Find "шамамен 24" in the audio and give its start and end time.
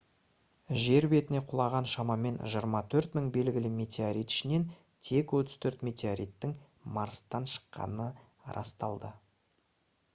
1.89-3.11